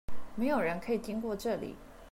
[0.35, 1.75] 沒有人可以經過這裡！